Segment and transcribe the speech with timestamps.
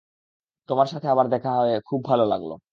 [0.69, 2.53] তোমার সাথে আবার দেখা হয়ে খুব ভালো লাগলো।